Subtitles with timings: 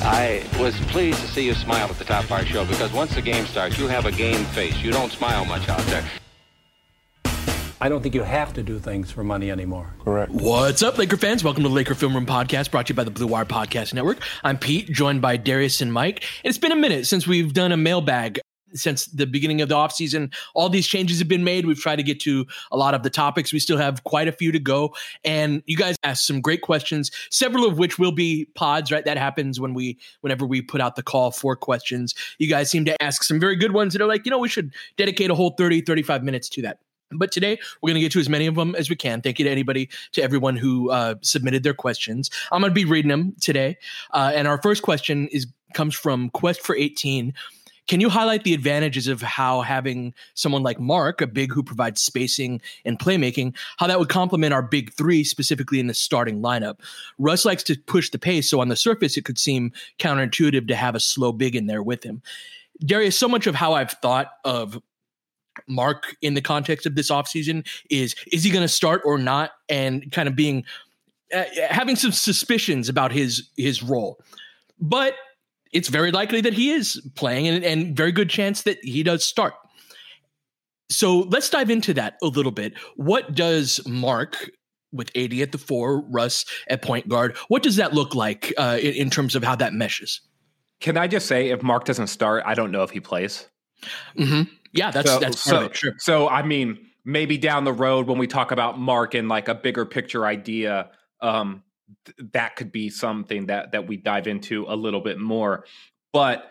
[0.00, 3.14] I was pleased to see you smile at the top of our show because once
[3.14, 4.76] the game starts, you have a game face.
[4.80, 6.04] You don't smile much out there.
[7.80, 9.94] I don't think you have to do things for money anymore.
[10.04, 10.32] Correct.
[10.32, 11.44] What's up, Laker fans?
[11.44, 13.94] Welcome to the Laker Film Room Podcast, brought to you by the Blue Wire Podcast
[13.94, 14.18] Network.
[14.42, 16.24] I'm Pete, joined by Darius and Mike.
[16.42, 18.40] It's been a minute since we've done a mailbag
[18.74, 20.32] since the beginning of the offseason.
[20.54, 21.66] All these changes have been made.
[21.66, 23.52] We've tried to get to a lot of the topics.
[23.52, 24.94] We still have quite a few to go.
[25.24, 29.04] And you guys asked some great questions, several of which will be pods, right?
[29.04, 32.14] That happens when we whenever we put out the call for questions.
[32.38, 34.48] You guys seem to ask some very good ones that are like, you know, we
[34.48, 36.78] should dedicate a whole 30, 35 minutes to that.
[37.10, 39.22] But today we're going to get to as many of them as we can.
[39.22, 42.30] Thank you to anybody, to everyone who uh, submitted their questions.
[42.52, 43.78] I'm going to be reading them today.
[44.12, 47.34] Uh, and our first question is comes from Quest for 18.
[47.88, 52.02] Can you highlight the advantages of how having someone like Mark, a big who provides
[52.02, 56.80] spacing and playmaking, how that would complement our big three, specifically in the starting lineup?
[57.18, 60.76] Russ likes to push the pace, so on the surface, it could seem counterintuitive to
[60.76, 62.22] have a slow big in there with him.
[62.84, 64.78] Darius, so much of how I've thought of
[65.66, 69.52] Mark in the context of this offseason is is he going to start or not
[69.68, 70.64] and kind of being
[71.34, 74.20] uh, having some suspicions about his his role.
[74.78, 75.14] But
[75.72, 79.24] it's very likely that he is playing and, and very good chance that he does
[79.24, 79.54] start.
[80.90, 82.74] So let's dive into that a little bit.
[82.96, 84.50] What does Mark
[84.92, 88.78] with AD at the four, Russ at point guard, what does that look like uh,
[88.80, 90.20] in, in terms of how that meshes?
[90.80, 93.48] Can I just say, if Mark doesn't start, I don't know if he plays.
[94.16, 94.50] Mm-hmm.
[94.72, 95.94] Yeah, that's so, that's so, sure.
[95.98, 99.54] So I mean, maybe down the road when we talk about Mark and like a
[99.54, 100.90] bigger picture idea,
[101.20, 101.62] um,
[102.04, 105.64] th- that could be something that that we dive into a little bit more.
[106.12, 106.50] But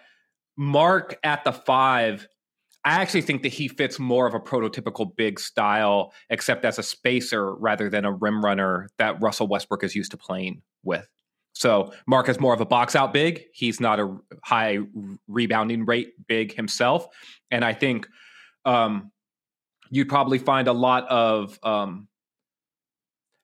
[0.57, 2.27] Mark at the five,
[2.83, 6.83] I actually think that he fits more of a prototypical big style, except as a
[6.83, 11.07] spacer rather than a rim runner that Russell Westbrook is used to playing with.
[11.53, 13.45] So Mark is more of a box out big.
[13.51, 14.79] He's not a high
[15.27, 17.07] rebounding rate big himself,
[17.49, 18.07] and I think
[18.65, 19.11] um,
[19.89, 22.07] you'd probably find a lot of um,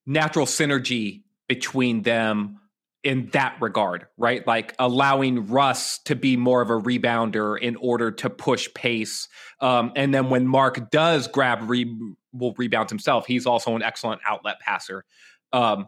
[0.05, 2.59] natural synergy between them
[3.03, 4.45] in that regard, right?
[4.47, 9.27] Like allowing Russ to be more of a rebounder in order to push pace,
[9.59, 11.93] um, and then when Mark does grab re-
[12.31, 15.03] will rebound himself, he's also an excellent outlet passer.
[15.51, 15.87] Um,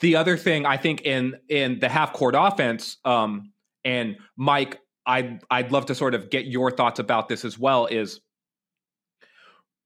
[0.00, 3.52] the other thing I think in in the half court offense, um,
[3.84, 7.86] and Mike, I'd I'd love to sort of get your thoughts about this as well.
[7.86, 8.20] Is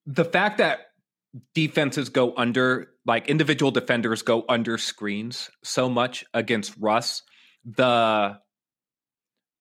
[0.06, 0.80] the fact that
[1.54, 7.22] defenses go under, like individual defenders go under screens so much against Russ,
[7.64, 8.38] the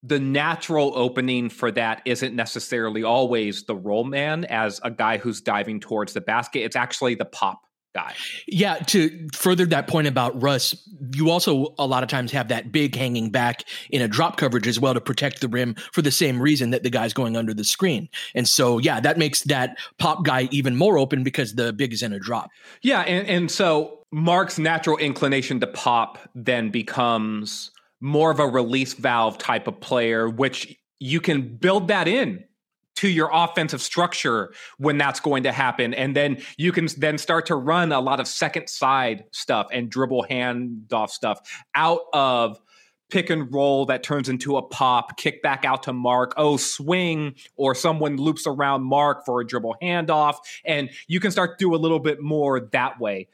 [0.02, 5.42] the natural opening for that isn't necessarily always the roll man as a guy who's
[5.42, 6.60] diving towards the basket.
[6.64, 7.60] It's actually the pop
[7.96, 8.14] guy.
[8.48, 10.76] Yeah, to further that point about Russ,
[11.14, 14.68] you also a lot of times have that big hanging back in a drop coverage
[14.68, 17.54] as well to protect the rim for the same reason that the guy's going under
[17.54, 18.10] the screen.
[18.36, 22.04] And so, yeah, that makes that pop guy even more open because the big is
[22.04, 22.50] in a drop.
[22.82, 27.72] Yeah, and, and so Mark's natural inclination to pop then becomes
[28.02, 32.44] more of a release valve type of player, which you can build that in
[33.00, 35.94] to your offensive structure when that's going to happen.
[35.94, 39.90] And then you can then start to run a lot of second side stuff and
[39.90, 41.40] dribble handoff stuff
[41.74, 42.60] out of
[43.10, 47.36] pick and roll that turns into a pop, kick back out to Mark, oh, swing,
[47.56, 50.36] or someone loops around Mark for a dribble handoff.
[50.66, 53.30] And you can start to do a little bit more that way.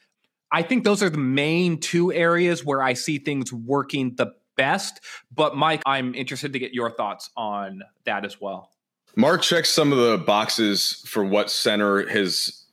[0.52, 5.02] I think those are the main two areas where I see things working the best.
[5.34, 8.70] But Mike, I'm interested to get your thoughts on that as well.
[9.18, 12.66] Mark checks some of the boxes for what center has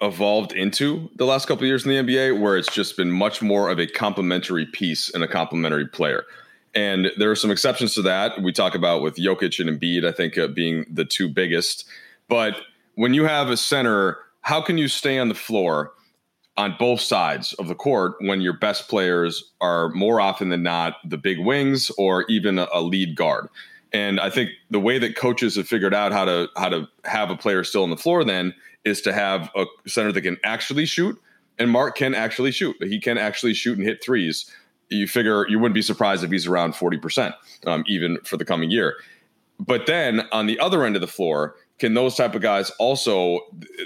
[0.00, 3.42] evolved into the last couple of years in the NBA, where it's just been much
[3.42, 6.24] more of a complementary piece and a complementary player.
[6.74, 8.40] And there are some exceptions to that.
[8.40, 11.84] We talk about with Jokic and Embiid, I think, uh, being the two biggest.
[12.28, 12.54] But
[12.94, 15.92] when you have a center, how can you stay on the floor
[16.56, 20.96] on both sides of the court when your best players are more often than not
[21.04, 23.48] the big wings or even a, a lead guard?
[23.92, 27.30] And I think the way that coaches have figured out how to how to have
[27.30, 28.54] a player still on the floor then
[28.84, 31.20] is to have a center that can actually shoot.
[31.58, 32.76] And Mark can actually shoot.
[32.80, 34.50] He can actually shoot and hit threes
[34.90, 37.32] you figure you wouldn't be surprised if he's around 40%,
[37.66, 38.96] um, even for the coming year.
[39.58, 43.40] But then on the other end of the floor, can those type of guys also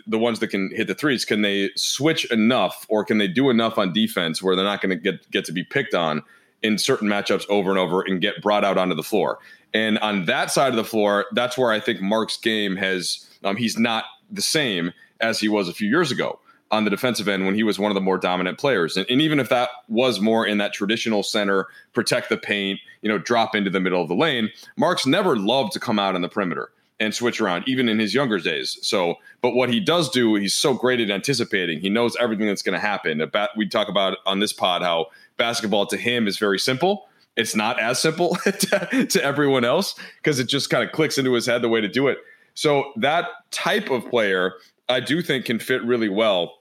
[0.06, 3.50] the ones that can hit the threes can they switch enough or can they do
[3.50, 6.20] enough on defense where they're not going to get get to be picked on
[6.62, 9.38] in certain matchups over and over and get brought out onto the floor
[9.74, 13.56] and on that side of the floor that's where i think mark's game has um,
[13.56, 16.38] he's not the same as he was a few years ago
[16.70, 18.96] on the defensive end when he was one of the more dominant players.
[18.96, 23.08] And, and, even if that was more in that traditional center, protect the paint, you
[23.08, 26.22] know, drop into the middle of the lane, Mark's never loved to come out on
[26.22, 26.70] the perimeter
[27.00, 28.78] and switch around, even in his younger days.
[28.82, 31.80] So, but what he does do, he's so great at anticipating.
[31.80, 33.22] He knows everything that's going to happen.
[33.56, 35.06] We talk about on this pod how
[35.36, 37.08] basketball to him is very simple.
[37.36, 41.32] It's not as simple to, to everyone else because it just kind of clicks into
[41.34, 42.18] his head the way to do it.
[42.54, 44.54] So that type of player
[44.88, 46.54] I do think can fit really well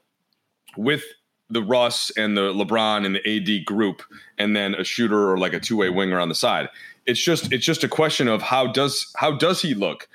[0.76, 1.04] with
[1.50, 4.02] the Russ and the LeBron and the AD group,
[4.38, 6.68] and then a shooter or like a two way winger on the side.
[7.06, 10.08] It's just it's just a question of how does how does he look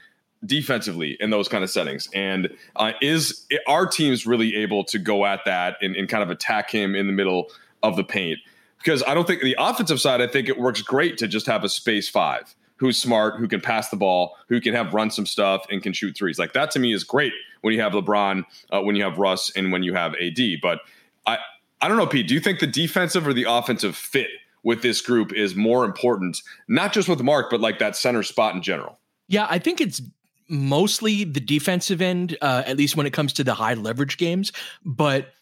[0.45, 5.25] defensively in those kind of settings, and uh, is our teams really able to go
[5.25, 7.51] at that and, and kind of attack him in the middle
[7.83, 8.39] of the paint?
[8.79, 11.63] Because I don't think the offensive side, I think it works great to just have
[11.63, 15.25] a space five who's smart, who can pass the ball, who can have run some
[15.25, 16.39] stuff and can shoot threes.
[16.39, 19.51] Like that to me is great when you have LeBron, uh, when you have Russ,
[19.55, 20.39] and when you have AD.
[20.61, 20.79] But
[21.27, 21.39] I,
[21.81, 22.27] I don't know, Pete.
[22.27, 24.29] Do you think the defensive or the offensive fit
[24.63, 28.55] with this group is more important, not just with Mark, but like that center spot
[28.55, 28.97] in general?
[29.27, 30.01] Yeah, I think it's
[30.49, 34.51] mostly the defensive end, uh, at least when it comes to the high leverage games.
[34.83, 35.33] But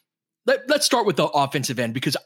[0.46, 2.18] let, us start with the offensive end because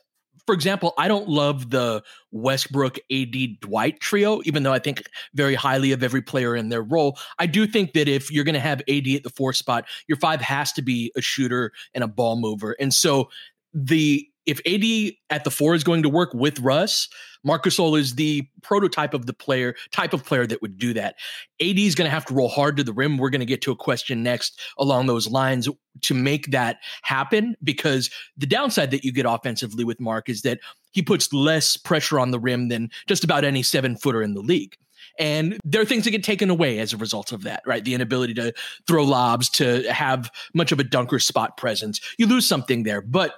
[0.46, 5.04] for example, I don't love the Westbrook AD Dwight trio, even though I think
[5.34, 7.18] very highly of every player in their role.
[7.40, 10.18] I do think that if you're going to have AD at the four spot, your
[10.18, 12.76] five has to be a shooter and a ball mover.
[12.80, 13.30] And so
[13.74, 17.08] the if AD at the four is going to work with Russ,
[17.44, 21.16] Marc Gasol is the prototype of the player, type of player that would do that.
[21.60, 23.18] AD is going to have to roll hard to the rim.
[23.18, 25.68] We're going to get to a question next along those lines
[26.02, 30.60] to make that happen because the downside that you get offensively with Mark is that
[30.92, 34.42] he puts less pressure on the rim than just about any seven footer in the
[34.42, 34.76] league.
[35.20, 37.84] And there are things that get taken away as a result of that, right?
[37.84, 38.54] The inability to
[38.88, 42.00] throw lobs, to have much of a dunker spot presence.
[42.18, 43.02] You lose something there.
[43.02, 43.34] But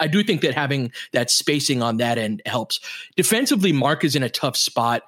[0.00, 2.80] I do think that having that spacing on that end helps.
[3.16, 5.02] Defensively, Mark is in a tough spot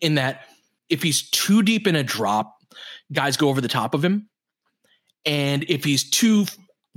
[0.00, 0.42] in that
[0.88, 2.62] if he's too deep in a drop,
[3.12, 4.28] guys go over the top of him.
[5.24, 6.46] And if he's too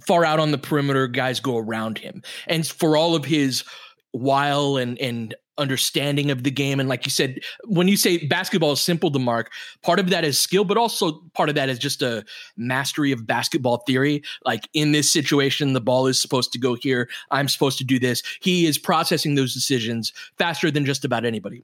[0.05, 2.23] far out on the perimeter, guys go around him.
[2.47, 3.63] And for all of his
[4.11, 6.79] while and and understanding of the game.
[6.79, 10.23] And like you said, when you say basketball is simple to mark, part of that
[10.23, 12.23] is skill, but also part of that is just a
[12.57, 14.23] mastery of basketball theory.
[14.45, 17.09] Like in this situation, the ball is supposed to go here.
[17.31, 18.23] I'm supposed to do this.
[18.41, 21.63] He is processing those decisions faster than just about anybody.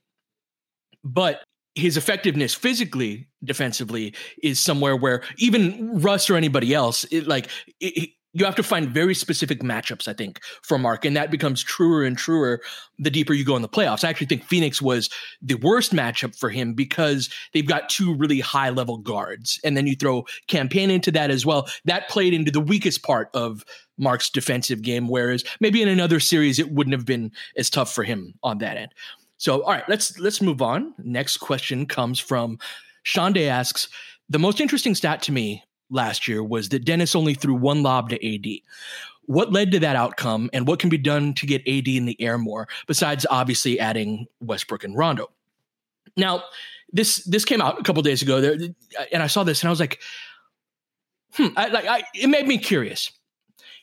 [1.03, 1.43] But
[1.75, 8.09] his effectiveness physically defensively is somewhere where even Russ or anybody else, it, like it,
[8.37, 11.05] you have to find very specific matchups, I think, for Mark.
[11.05, 12.61] And that becomes truer and truer
[12.99, 14.03] the deeper you go in the playoffs.
[14.03, 15.09] I actually think Phoenix was
[15.41, 19.59] the worst matchup for him because they've got two really high level guards.
[19.63, 21.67] And then you throw Cam Payne into that as well.
[21.85, 23.65] That played into the weakest part of
[23.97, 28.03] Mark's defensive game, whereas maybe in another series it wouldn't have been as tough for
[28.03, 28.91] him on that end.
[29.37, 30.93] So all right, let's let's move on.
[30.99, 32.59] Next question comes from
[33.03, 33.87] Shonde asks,
[34.29, 38.09] the most interesting stat to me last year was that Dennis only threw one lob
[38.09, 38.61] to AD.
[39.25, 42.19] What led to that outcome, and what can be done to get AD in the
[42.21, 45.29] air more, besides obviously adding Westbrook and Rondo?
[46.15, 46.43] Now,
[46.93, 48.57] this this came out a couple days ago, there,
[49.11, 49.99] and I saw this, and I was like,
[51.33, 53.11] "Hmm." I, like, I, it made me curious.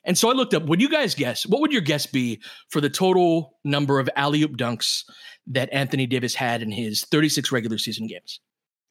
[0.04, 2.80] And so I looked up, would you guys guess, what would your guess be for
[2.80, 5.04] the total number of alley oop dunks
[5.46, 8.40] that Anthony Davis had in his 36 regular season games?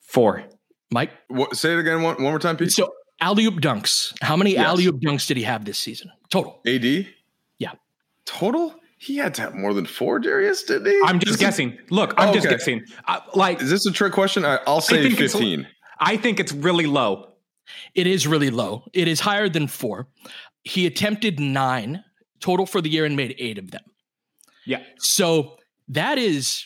[0.02, 0.44] Four.
[0.92, 1.12] Mike?
[1.28, 2.72] What, say it again one, one more time, Pete.
[2.72, 2.92] So
[3.24, 4.14] alley oop dunks.
[4.22, 4.66] How many Yes.
[4.66, 6.12] alley oop dunks did he have this season?
[6.30, 6.60] Total.
[6.66, 7.08] AD?
[7.58, 7.72] Yeah.
[8.26, 8.76] Total?
[8.98, 11.00] He had to have more than four, Darius, didn't he?
[11.06, 11.78] I'm This just is- guessing.
[11.90, 12.56] Look, I'm Oh, just okay.
[12.56, 12.84] guessing.
[13.08, 14.46] Uh, like, Is this a trick question?
[14.46, 15.68] I, I'll say think it's- 15.
[16.00, 17.34] I think it's really low.
[17.96, 18.86] It is really low.
[18.94, 20.08] It is higher than four.
[20.64, 22.04] He attempted nine
[22.40, 23.84] total for the year and made eight of them.
[24.66, 24.84] Yeah.
[25.00, 25.58] So
[25.90, 26.66] that is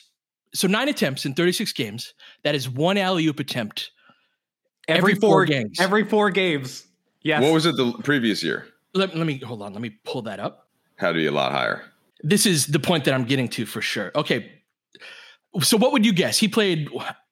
[0.53, 2.13] so nine attempts in 36 games.
[2.43, 3.91] That is one alley oop attempt.
[4.87, 5.79] Every, Every four, four games.
[5.79, 6.85] Every four games.
[7.23, 7.41] Yes.
[7.41, 8.67] What was it the previous year?
[8.93, 9.73] Let, let me hold on.
[9.73, 10.69] Let me pull that up.
[10.95, 11.83] Had to be a lot higher.
[12.23, 14.11] This is the point that I'm getting to for sure.
[14.15, 14.51] Okay.
[15.61, 16.37] So what would you guess?
[16.37, 16.89] He played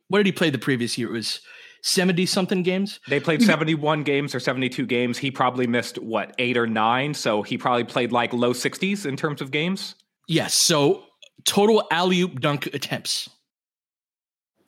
[0.08, 1.10] what did he play the previous year?
[1.10, 1.42] It was
[1.82, 3.00] 70 something games.
[3.08, 5.18] They played 71 games or 72 games.
[5.18, 7.14] He probably missed what, eight or nine?
[7.14, 9.96] So he probably played like low 60s in terms of games.
[10.28, 10.54] Yes.
[10.54, 11.04] So
[11.44, 13.30] total alley oop dunk attempts.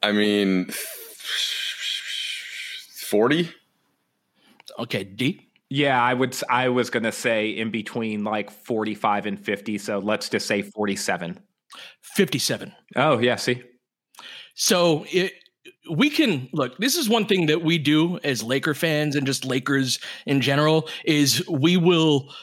[0.03, 0.69] I mean,
[3.09, 3.49] 40?
[4.79, 5.49] Okay, D.
[5.69, 6.29] Yeah, I would.
[6.33, 9.77] s- I was gonna say in between like 45 and 50.
[9.77, 11.39] So let's just say 47.
[12.01, 12.73] 57.
[12.95, 13.61] Oh yeah, see.
[14.55, 15.33] So it,
[15.91, 16.77] we can look.
[16.77, 20.87] This is one thing that we do as Laker fans and just Lakers in general
[21.05, 22.33] is we will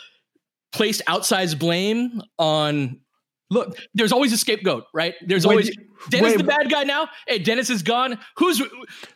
[0.72, 3.00] place outsized blame on.
[3.54, 5.14] Look, there's always a scapegoat, right?
[5.26, 5.74] There's always you-
[6.10, 7.08] Dennis wait, the bad guy now.
[7.26, 8.18] Hey, Dennis is gone.
[8.36, 8.60] Who's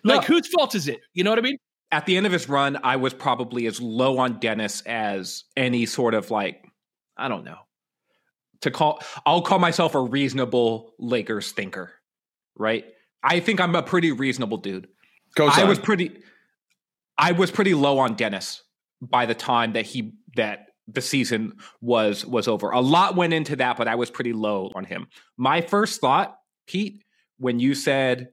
[0.05, 1.01] like whose fault is it?
[1.13, 1.59] You know what I mean?
[1.91, 5.87] At the end of his run, I was probably as low on Dennis as any
[5.87, 6.65] sort of like,
[7.17, 7.59] I don't know.
[8.63, 11.93] To call, I'll call myself a reasonable Lakers thinker,
[12.57, 12.85] right?
[13.23, 14.89] I think I'm a pretty reasonable dude.
[15.37, 15.59] Cosign.
[15.59, 16.23] I was pretty
[17.19, 18.63] I was pretty low on Dennis
[19.03, 22.71] by the time that he that the season was was over.
[22.71, 25.07] A lot went into that, but I was pretty low on him.
[25.37, 27.05] My first thought, Pete,
[27.39, 28.31] when you said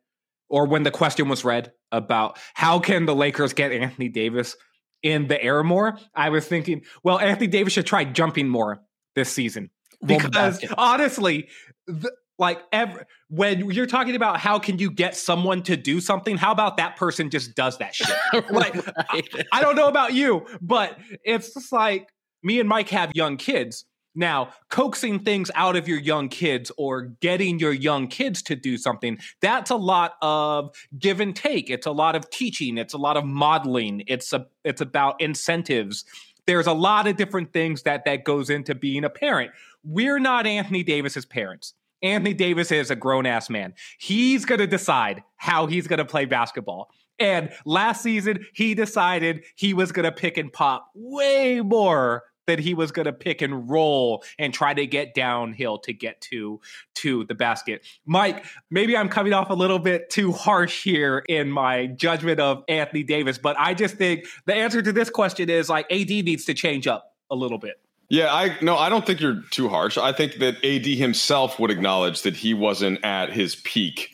[0.49, 4.55] or when the question was read about how can the Lakers get Anthony Davis
[5.03, 8.79] in the air more, I was thinking, well, Anthony Davis should try jumping more
[9.15, 9.69] this season
[10.05, 11.49] because honestly,
[11.87, 16.37] the, like ever when you're talking about how can you get someone to do something,
[16.37, 18.15] how about that person just does that shit?
[18.49, 19.45] like Right.
[19.51, 22.09] I don't know about you, but it's just like
[22.45, 23.85] me and Mike have young kids.
[24.17, 28.77] Now, coaxing things out of your young kids or getting your young kids to do
[28.77, 31.69] something, that's a lot of give and take.
[31.69, 36.05] It's a lot of teaching, it's a lot of modeling, it's a it's about incentives.
[36.47, 39.51] There's a lot of different things that that goes into being a parent.
[39.83, 41.73] We're not Anthony Davis's parents.
[42.01, 43.73] Anthony Davis is a grown ass man.
[43.99, 46.89] He's going to decide how he's going to play basketball.
[47.17, 52.59] And last season, he decided he was going to pick and pop way more than
[52.59, 56.61] he was going to pick and roll and try to get downhill to get to
[56.95, 57.85] to the basket.
[58.05, 62.63] Mike, maybe I'm coming off a little bit too harsh here in my judgment of
[62.67, 66.45] Anthony Davis, but I just think the answer to this question is like AD needs
[66.45, 67.79] to change up a little bit.
[68.09, 69.97] Yeah, I no, I don't think you're too harsh.
[69.97, 74.11] I think that AD himself would acknowledge that he wasn't at his peak.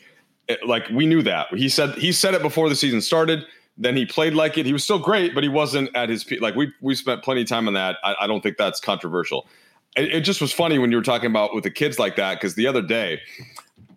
[0.48, 1.48] Eh, like we knew that.
[1.54, 3.44] He said he said it before the season started.
[3.78, 4.66] Then he played like it.
[4.66, 6.40] He was still great, but he wasn't at his peak.
[6.40, 7.96] Like we we spent plenty of time on that.
[8.04, 9.48] I, I don't think that's controversial.
[9.96, 12.34] It, it just was funny when you were talking about with the kids like that
[12.34, 13.20] because the other day,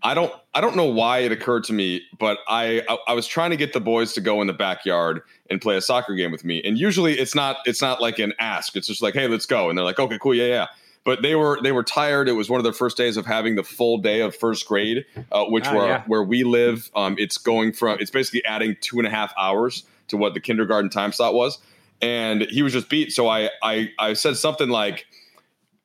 [0.02, 3.28] I don't I don't know why it occurred to me, but I, I I was
[3.28, 6.32] trying to get the boys to go in the backyard and play a soccer game
[6.32, 6.62] with me.
[6.64, 8.76] And usually it's not it's not like an ask.
[8.76, 9.70] It's just like, hey, let's go.
[9.70, 10.68] And they're like, okay, cool, yeah, yeah.
[11.06, 12.28] But they were they were tired.
[12.28, 15.06] It was one of their first days of having the full day of first grade,
[15.32, 16.04] uh, which Ah, where yeah.
[16.08, 19.84] where we live, um, it's going from it's basically adding two and a half hours
[20.08, 21.60] to what the kindergarten time slot was.
[22.02, 23.12] And he was just beat.
[23.12, 25.06] So I I I said something like,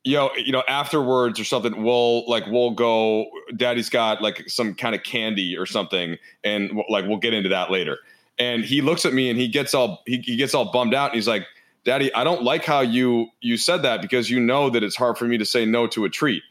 [0.05, 3.27] yo, you know, afterwards or something, we'll like we'll go.
[3.55, 7.71] Daddy's got like some kind of candy or something, and like we'll get into that
[7.71, 7.99] later.
[8.39, 11.11] And he looks at me and he gets all he, he gets all bummed out,
[11.11, 11.47] and he's like,
[11.85, 15.19] "Daddy, I don't like how you you said that because you know that it's hard
[15.19, 16.43] for me to say no to a treat."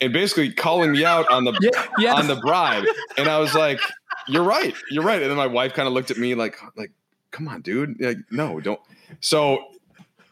[0.00, 1.52] And basically calling me out on the
[1.98, 2.18] yes.
[2.18, 2.84] on the bribe,
[3.16, 3.80] and I was like,
[4.28, 6.92] "You're right, you're right." And then my wife kind of looked at me like, "Like,
[7.30, 8.80] come on, dude, like, no, don't."
[9.20, 9.64] So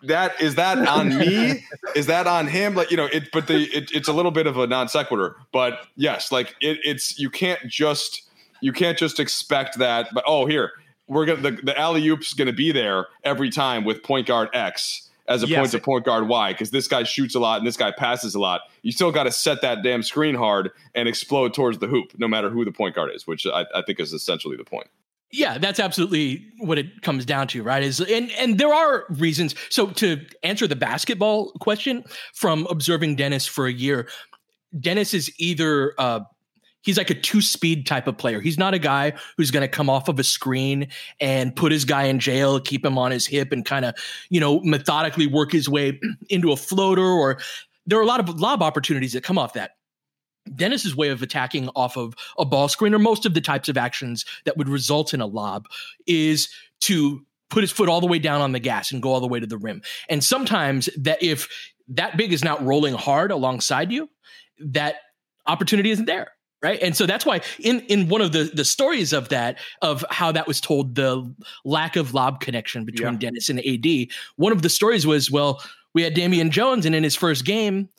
[0.07, 1.65] that is that on me
[1.97, 4.47] is that on him like you know it but the it, it's a little bit
[4.47, 8.29] of a non sequitur but yes like it, it's you can't just
[8.61, 10.73] you can't just expect that but oh here
[11.09, 15.11] we're gonna the, the alley oop's gonna be there every time with point guard x
[15.27, 15.71] as a Yes.
[15.73, 18.41] to point guard y because this guy shoots a lot and this guy passes a
[18.41, 22.13] lot you still got to set that damn screen hard and explode towards the hoop
[22.19, 24.89] no matter who the point guard is which i, I think is essentially the point
[25.33, 27.83] Yeah, that's absolutely what it comes down to, right?
[27.83, 29.57] Is and and there are reasons.
[29.69, 34.07] So to answer the basketball question, from observing Dennis for a year,
[34.79, 36.21] Dennis is either uh,
[36.85, 38.41] he's like a two speed type of player.
[38.41, 40.89] He's not a guy who's going to come off of a screen
[41.21, 43.95] and put his guy in jail, keep him on his hip, and kind of
[44.31, 45.99] you know methodically work his way
[46.29, 47.03] into a floater.
[47.03, 47.39] Or
[47.87, 49.73] there are a lot of lob opportunities that come off that.
[50.55, 53.79] Dennis's way of attacking off of a ball screen, or most of the types of
[53.79, 55.67] actions that would result in a lob,
[56.07, 56.49] is
[56.83, 59.29] to put his foot all the way down on the gas and go all the
[59.29, 59.81] way to the rim.
[60.11, 61.49] And sometimes that if
[61.89, 64.11] that big is not rolling hard alongside you,
[64.59, 64.97] that
[65.47, 66.33] opportunity isn't there.
[66.65, 66.81] Right.
[66.81, 70.33] And so that's why in, in one of the, the stories of that, of how
[70.33, 71.31] that was told, the
[71.67, 73.19] lack of lob connection between yeah.
[73.19, 77.05] Dennis and AD, one of the stories was, well, we had Damian Jones, and in
[77.05, 77.91] his first game,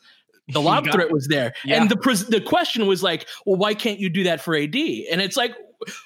[0.47, 1.53] the lob threat was there.
[1.63, 1.79] Yeah.
[1.79, 4.75] And the the question was like, well, why can't you do that for AD?
[4.75, 5.55] And it's like,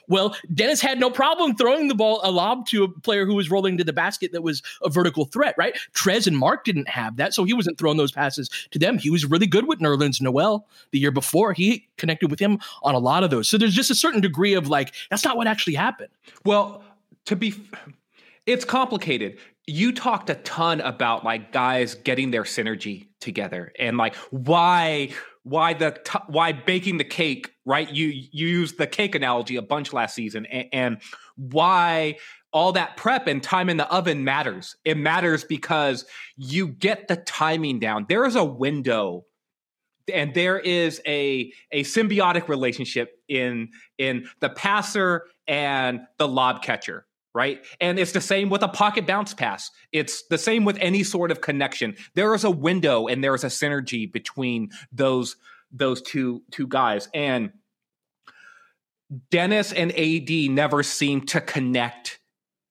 [0.07, 3.49] well, Dennis had no problem throwing the ball a lob to a player who was
[3.49, 5.77] rolling to the basket that was a vertical threat, right?
[5.93, 8.97] Trez and Mark didn't have that, so he wasn't throwing those passes to them.
[8.97, 11.53] He was really good with Nerlens Noel the year before.
[11.53, 13.49] He connected with him on a lot of those.
[13.49, 16.09] So there's just a certain degree of like, that's not what actually happened.
[16.45, 16.83] Well,
[17.25, 17.53] to be
[18.45, 19.37] it's complicated.
[19.67, 25.11] You talked a ton about like guys getting their synergy together and like why
[25.43, 27.89] why the t- why baking the cake right?
[27.91, 31.01] You you used the cake analogy a bunch last season and, and
[31.35, 32.17] why
[32.51, 34.75] all that prep and time in the oven matters.
[34.83, 36.05] It matters because
[36.35, 38.07] you get the timing down.
[38.09, 39.25] There is a window
[40.11, 47.05] and there is a a symbiotic relationship in in the passer and the lob catcher
[47.39, 47.65] right?
[47.79, 49.71] And it's the same with a pocket bounce pass.
[49.93, 51.95] It's the same with any sort of connection.
[52.13, 55.37] There is a window and there is a synergy between those
[55.71, 57.07] those two two guys.
[57.13, 57.53] And
[59.31, 62.19] Dennis and AD never seemed to connect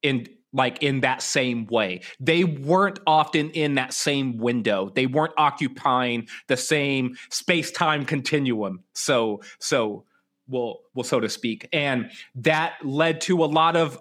[0.03, 2.03] in like in that same way.
[2.21, 4.93] They weren't often in that same window.
[4.95, 8.85] They weren't occupying the same space-time continuum.
[8.93, 10.05] So so
[10.47, 11.69] well, well, so to speak.
[11.73, 13.99] And that led to a lot of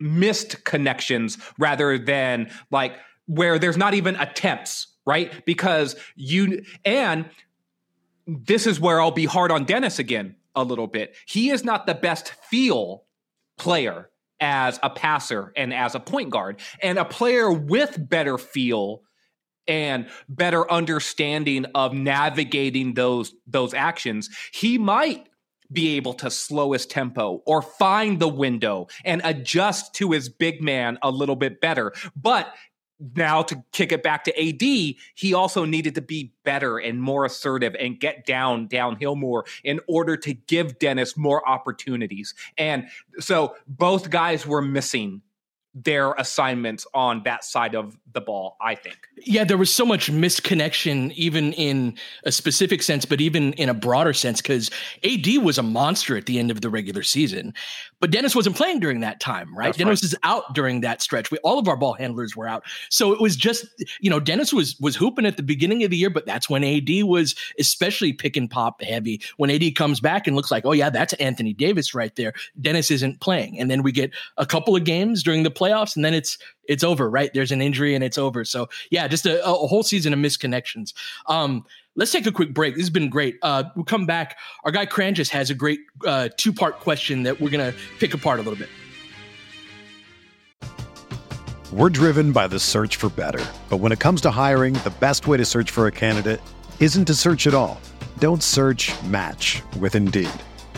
[0.00, 2.96] missed connections rather than like
[3.26, 5.44] where there's not even attempts, right?
[5.44, 7.28] Because you and
[8.26, 11.16] this is where I'll be hard on Dennis again a little bit.
[11.26, 13.04] He is not the best feel
[13.58, 16.60] player as a passer and as a point guard.
[16.82, 19.02] And a player with better feel
[19.66, 25.26] and better understanding of navigating those those actions, he might
[25.74, 30.62] be able to slow his tempo or find the window and adjust to his big
[30.62, 31.92] man a little bit better.
[32.16, 32.54] But
[33.16, 34.62] now to kick it back to AD,
[35.14, 39.80] he also needed to be better and more assertive and get down downhill more in
[39.88, 42.34] order to give Dennis more opportunities.
[42.56, 45.22] And so both guys were missing
[45.74, 48.96] their assignments on that side of the ball, I think.
[49.16, 53.74] Yeah, there was so much misconnection, even in a specific sense, but even in a
[53.74, 54.70] broader sense, because
[55.02, 57.54] AD was a monster at the end of the regular season.
[57.98, 59.66] But Dennis wasn't playing during that time, right?
[59.68, 60.12] That's Dennis right.
[60.12, 61.30] is out during that stretch.
[61.30, 62.62] We, all of our ball handlers were out.
[62.90, 63.66] So it was just,
[64.00, 66.62] you know, Dennis was was hooping at the beginning of the year, but that's when
[66.62, 69.22] AD was especially pick and pop heavy.
[69.38, 72.32] When AD comes back and looks like, oh yeah, that's Anthony Davis right there.
[72.60, 73.58] Dennis isn't playing.
[73.58, 76.84] And then we get a couple of games during the playoffs, and then it's it's
[76.84, 77.30] over, right?
[77.34, 78.44] There's an injury and it's over.
[78.44, 80.92] So yeah, just a, a whole season of misconnections.
[81.26, 81.64] Um,
[81.96, 82.74] let's take a quick break.
[82.74, 83.36] This has been great.
[83.42, 84.38] Uh, we'll come back.
[84.64, 88.40] Our guy Cranges has a great uh, two part question that we're gonna pick apart
[88.40, 88.68] a little bit.
[91.72, 95.26] We're driven by the search for better, but when it comes to hiring, the best
[95.26, 96.40] way to search for a candidate
[96.78, 97.80] isn't to search at all.
[98.18, 98.92] Don't search.
[99.04, 100.30] Match with Indeed.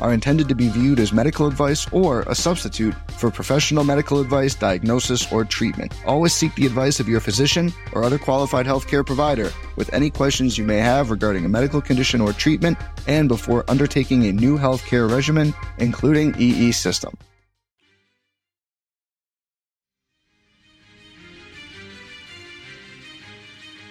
[0.00, 4.54] are intended to be viewed as medical advice or a substitute for professional medical advice,
[4.54, 5.92] diagnosis, or treatment.
[6.06, 10.58] Always seek the advice of your physician or other qualified healthcare provider with any questions
[10.58, 15.10] you may have regarding a medical condition or treatment and before undertaking a new healthcare
[15.10, 17.16] regimen, including EE system.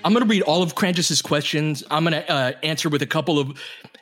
[0.03, 1.83] I'm going to read all of Cranches's questions.
[1.91, 3.59] I'm going to uh, answer with a couple of.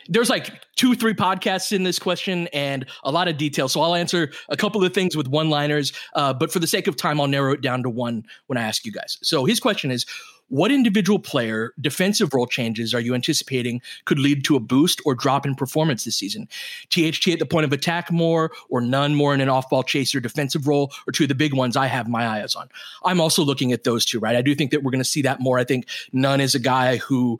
[0.10, 3.70] There's like two, three podcasts in this question and a lot of detail.
[3.70, 5.94] So I'll answer a couple of things with one liners.
[6.16, 8.64] Uh, but for the sake of time, I'll narrow it down to one when I
[8.64, 9.18] ask you guys.
[9.22, 10.06] So his question is
[10.50, 15.14] what individual player defensive role changes are you anticipating could lead to a boost or
[15.14, 16.48] drop in performance this season?
[16.90, 20.20] THT at the point of attack more, or Nunn more in an off ball chaser
[20.20, 22.68] defensive role, or two of the big ones I have my eyes on.
[23.06, 24.36] I'm also looking at those two, right?
[24.36, 25.60] I do think that we're going to see that more.
[25.60, 27.40] I think Nunn is a guy who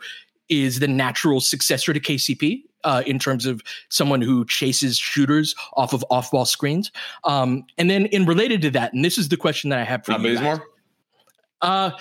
[0.50, 2.64] is the natural successor to KCP.
[2.86, 6.94] Uh, in terms of someone who chases shooters off of off-ball screens,
[7.26, 10.06] um, and then in related to that, and this is the question that I have
[10.06, 10.56] for Not you Bazemore?
[10.56, 10.66] guys.
[11.62, 11.92] Uh,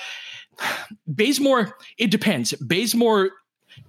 [1.08, 2.52] Bazemore, it depends.
[2.61, 3.30] Bazemore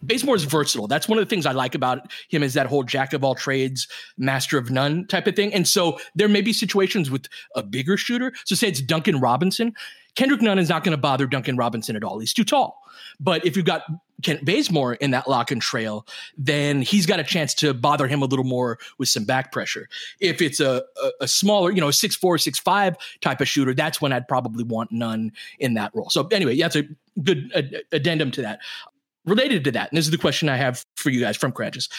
[0.04, 0.88] Bazemore is versatile.
[0.88, 3.36] That's one of the things I like about him is that whole jack of all
[3.36, 5.54] trades, master of none type of thing.
[5.54, 8.34] And so there may be situations with a bigger shooter.
[8.46, 9.74] So say it's Duncan Robinson.
[10.16, 12.20] Kendrick Nunn is not going to bother Duncan Robinson at all.
[12.20, 12.82] He's too tall.
[13.20, 13.84] But if you've got
[14.22, 16.06] Kent Bazemore in that lock and trail,
[16.38, 19.88] then he's got a chance to bother him a little more with some back pressure.
[20.20, 23.74] If it's a, a, a smaller, you know, six four, six five type of shooter,
[23.74, 26.10] that's when I'd probably want Nunn in that role.
[26.10, 26.84] So anyway, yeah, that's a
[27.24, 28.60] good ad- addendum to that.
[29.26, 31.90] Related to that, and this is the question I have for you guys from Cranches.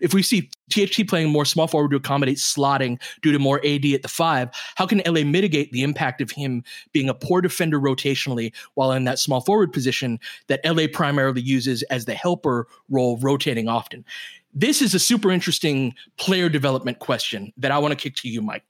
[0.00, 3.84] If we see THT playing more small forward to accommodate slotting due to more AD
[3.86, 7.80] at the five, how can LA mitigate the impact of him being a poor defender
[7.80, 13.16] rotationally while in that small forward position that LA primarily uses as the helper role,
[13.18, 14.04] rotating often?
[14.52, 18.40] This is a super interesting player development question that I want to kick to you,
[18.40, 18.64] Mike.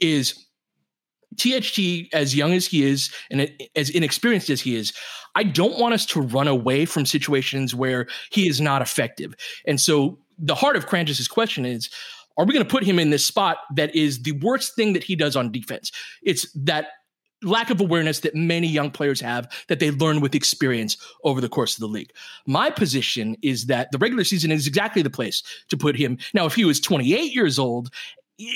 [0.00, 0.46] Is
[1.36, 4.92] THT, as young as he is and as inexperienced as he is,
[5.34, 9.34] I don't want us to run away from situations where he is not effective.
[9.66, 11.90] And so the heart of Cranches' question is
[12.38, 15.04] are we going to put him in this spot that is the worst thing that
[15.04, 15.92] he does on defense?
[16.22, 16.86] It's that
[17.42, 21.48] lack of awareness that many young players have that they learn with experience over the
[21.48, 22.12] course of the league.
[22.46, 26.18] My position is that the regular season is exactly the place to put him.
[26.34, 27.90] Now, if he was 28 years old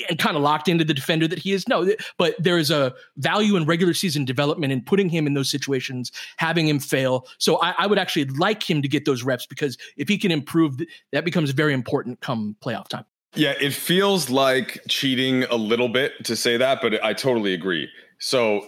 [0.09, 1.67] and kind of locked into the defender that he is.
[1.67, 5.49] No, but there is a value in regular season development and putting him in those
[5.49, 7.27] situations, having him fail.
[7.37, 10.31] So I, I would actually like him to get those reps because if he can
[10.31, 10.79] improve,
[11.11, 13.05] that becomes very important come playoff time.
[13.35, 17.89] Yeah, it feels like cheating a little bit to say that, but I totally agree.
[18.17, 18.65] So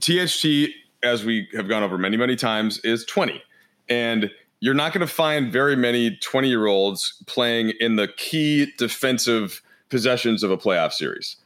[0.00, 0.70] THT,
[1.02, 3.40] as we have gone over many, many times, is 20.
[3.88, 4.30] And
[4.60, 9.62] you're not going to find very many 20 year olds playing in the key defensive
[9.90, 11.36] possessions of a playoff series.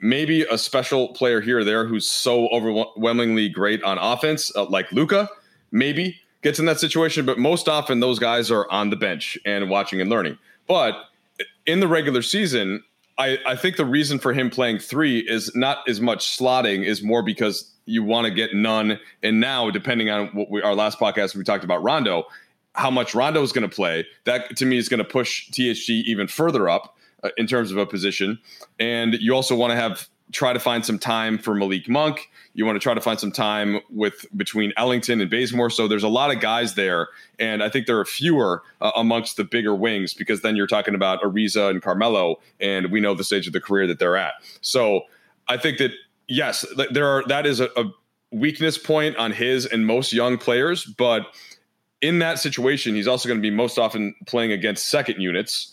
[0.00, 4.90] Maybe a special player here or there who's so overwhelmingly great on offense, uh, like
[4.92, 5.28] Luka,
[5.70, 7.24] maybe gets in that situation.
[7.24, 10.38] But most often, those guys are on the bench and watching and learning.
[10.66, 10.94] But
[11.66, 12.82] in the regular season,
[13.18, 17.02] I, I think the reason for him playing three is not as much slotting, is
[17.02, 18.98] more because you want to get Nunn.
[19.22, 22.24] And now, depending on what we, our last podcast, we talked about Rondo,
[22.74, 24.06] how much Rondo is going to play.
[24.24, 27.76] That to me is going to push THT even further up uh, in terms of
[27.76, 28.38] a position.
[28.78, 32.30] And you also want to have try to find some time for Malik Monk.
[32.54, 35.70] You want to try to find some time with between Ellington and Bazemore.
[35.70, 37.08] So there's a lot of guys there,
[37.38, 40.94] and I think there are fewer uh, amongst the bigger wings because then you're talking
[40.94, 44.34] about Ariza and Carmelo, and we know the stage of the career that they're at.
[44.62, 45.02] So
[45.48, 45.92] I think that
[46.28, 47.92] yes, there are that is a, a
[48.30, 51.26] weakness point on his and most young players, but
[52.00, 55.71] in that situation, he's also going to be most often playing against second units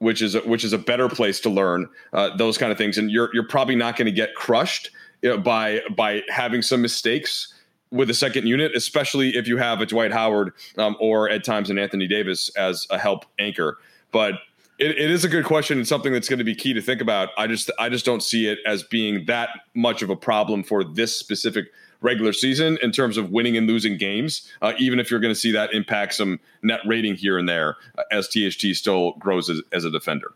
[0.00, 2.98] which is a, which is a better place to learn uh, those kind of things.
[2.98, 4.90] And you're you're probably not going to get crushed
[5.22, 7.54] you know, by by having some mistakes
[7.92, 11.70] with a second unit, especially if you have a Dwight Howard um, or at times
[11.70, 13.78] an Anthony Davis as a help anchor.
[14.12, 14.34] But
[14.78, 17.00] it, it is a good question and something that's going to be key to think
[17.00, 17.28] about.
[17.36, 20.82] I just I just don't see it as being that much of a problem for
[20.82, 21.66] this specific
[22.00, 24.50] regular season in terms of winning and losing games.
[24.62, 27.76] Uh, even if you're going to see that impact some net rating here and there
[27.98, 30.32] uh, as THT still grows as, as a defender.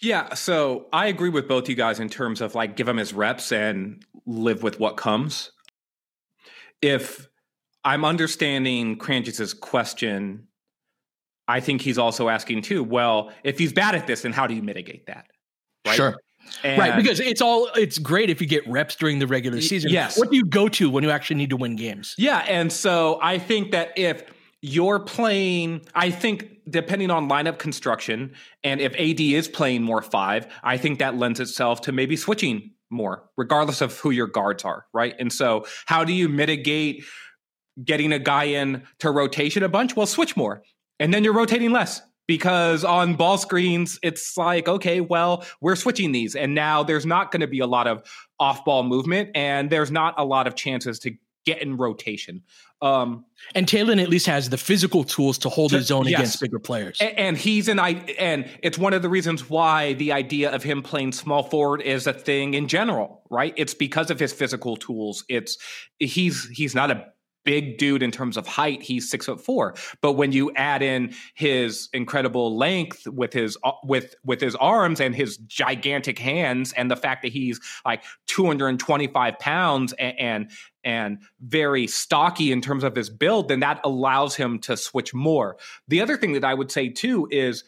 [0.00, 3.14] Yeah, so I agree with both you guys in terms of like give him his
[3.14, 5.52] reps and live with what comes.
[6.82, 7.28] If
[7.84, 10.48] I'm understanding Crangis's question
[11.46, 12.82] I think he's also asking too.
[12.82, 15.26] Well, if he's bad at this, then how do you mitigate that?
[15.86, 15.96] Right?
[15.96, 16.16] Sure.
[16.62, 19.90] And right, because it's all it's great if you get reps during the regular season.
[19.90, 20.18] Yes.
[20.18, 22.14] What do you go to when you actually need to win games?
[22.18, 24.24] Yeah, and so I think that if
[24.62, 30.46] you're playing, I think depending on lineup construction, and if AD is playing more five,
[30.62, 34.86] I think that lends itself to maybe switching more, regardless of who your guards are,
[34.94, 35.14] right?
[35.18, 37.04] And so, how do you mitigate
[37.82, 39.96] getting a guy in to rotation a bunch?
[39.96, 40.62] Well, switch more
[41.00, 46.12] and then you're rotating less because on ball screens it's like okay well we're switching
[46.12, 48.02] these and now there's not going to be a lot of
[48.40, 52.42] off ball movement and there's not a lot of chances to get in rotation
[52.84, 56.18] um, and Talen at least has the physical tools to hold to, his own yes.
[56.18, 56.98] against bigger players.
[57.00, 60.62] And, and, he's an I and it's one of the reasons why the idea of
[60.62, 63.54] him playing small forward is a thing in general, right?
[63.56, 65.24] It's because of his physical tools.
[65.30, 65.56] It's
[65.98, 67.06] he's he's not a
[67.44, 68.82] big dude in terms of height.
[68.82, 69.74] He's six foot four.
[70.00, 75.00] But when you add in his incredible length with his uh, with with his arms
[75.00, 80.50] and his gigantic hands, and the fact that he's like 225 pounds and, and
[80.82, 85.56] and very stocky in terms of his build, then that allows him to switch more.
[85.88, 87.64] The other thing that I would say too is,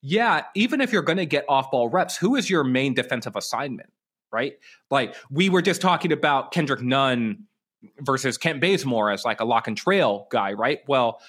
[0.00, 3.36] yeah, even if you're going to get off ball reps, who is your main defensive
[3.36, 3.90] assignment?
[4.30, 4.54] Right?
[4.90, 7.47] Like we were just talking about Kendrick Nunn
[8.00, 10.80] versus Kent Bazemore as like a lock and trail guy, right?
[10.86, 11.20] Well,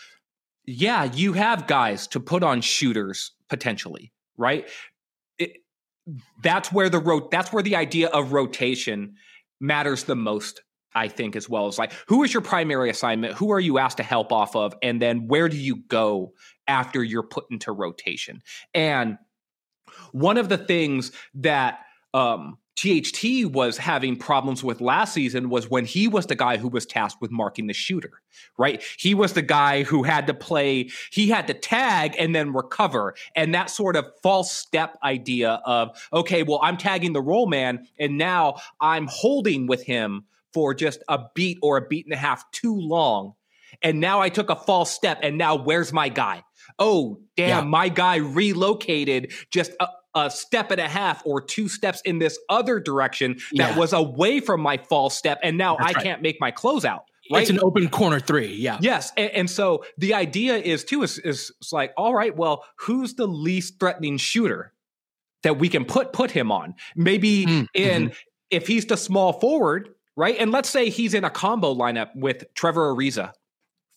[0.66, 4.68] yeah, you have guys to put on shooters potentially, right?
[5.38, 5.58] It,
[6.44, 9.16] that's where the ro- that's where the idea of rotation
[9.60, 10.62] matters the most
[10.96, 13.36] I think as well as like who is your primary assignment?
[13.36, 14.74] Who are you asked to help off of?
[14.82, 16.34] And then where do you go
[16.68, 18.42] after you're put into rotation?
[18.74, 19.18] And
[20.12, 21.80] one of the things that
[22.14, 26.70] um, THT was having problems with last season was when he was the guy who
[26.70, 28.22] was tasked with marking the shooter,
[28.58, 28.82] right?
[28.98, 33.16] He was the guy who had to play, he had to tag and then recover.
[33.36, 37.86] And that sort of false step idea of, okay, well, I'm tagging the roll man
[38.00, 42.18] and now I'm holding with him for just a beat or a beat and a
[42.18, 43.34] half too long.
[43.82, 46.44] And now I took a false step and now where's my guy?
[46.78, 47.70] Oh, damn, yeah.
[47.70, 52.40] my guy relocated just a, a step and a half or two steps in this
[52.50, 53.78] other direction that yeah.
[53.78, 55.40] was away from my false step.
[55.44, 56.04] And now That's I right.
[56.04, 57.02] can't make my closeout.
[57.32, 57.42] Right?
[57.42, 58.56] It's an open corner three.
[58.56, 58.80] Yeah.
[58.82, 59.12] Yes.
[59.16, 63.28] And, and so the idea is too is, is like, all right, well, who's the
[63.28, 64.74] least threatening shooter
[65.44, 66.74] that we can put put him on?
[66.96, 68.14] Maybe mm, in mm-hmm.
[68.50, 70.36] if he's the small forward, right?
[70.40, 73.34] And let's say he's in a combo lineup with Trevor Ariza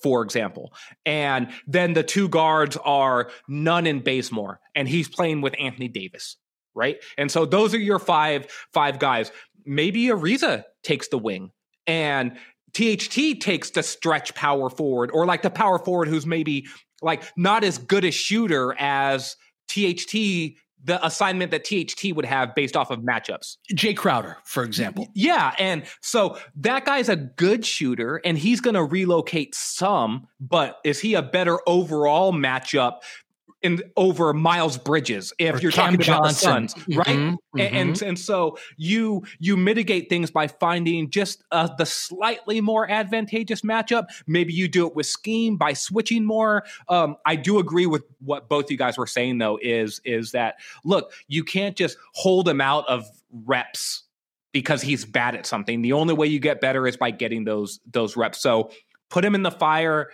[0.02, 0.72] for example.
[1.06, 6.36] And then the two guards are Nunn and Bazemore, and he's playing with Anthony Davis,
[6.74, 6.96] right?
[7.16, 9.30] And so those are your five five guys.
[9.64, 11.52] Maybe Ariza takes the wing,
[11.86, 12.36] and
[12.74, 16.66] THT takes the stretch power forward, or like the power forward who's maybe
[17.02, 19.36] like not as good a shooter as
[19.68, 23.56] THT the assignment that THT would have based off of matchups.
[23.74, 25.08] Jae Crowder, for example.
[25.14, 25.54] Yeah.
[25.58, 30.98] And so that guy's a good shooter and he's going to relocate some, but is
[30.98, 33.00] he a better overall matchup
[33.62, 36.62] in over Miles Bridges if or you're talking about Johnson.
[36.62, 37.07] the Suns, right?
[37.07, 37.77] Mm-hmm, mm-hmm.
[37.77, 43.62] And, and so you you mitigate things by finding just uh, the slightly more advantageous
[43.62, 44.07] matchup.
[44.27, 46.64] Maybe you do it with scheme by switching more.
[46.88, 49.59] Um, I do agree with what both you guys were saying though.
[49.62, 54.03] Is is that look, you can't just hold him out of reps
[54.53, 55.83] because he's bad at something.
[55.83, 58.40] The only way you get better is by getting those those reps.
[58.40, 58.70] So
[59.09, 60.11] put him in the fire.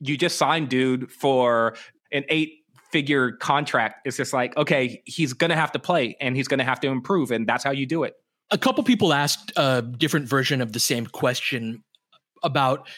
[0.00, 1.76] You just signed dude for
[2.12, 2.65] an eight
[2.96, 4.06] figure contract.
[4.06, 6.80] is just like, okay, he's going to have to play and he's going to have
[6.80, 7.30] to improve.
[7.30, 8.14] And that's how you do it.
[8.50, 11.84] A couple people asked a different version of the same question
[12.42, 12.88] about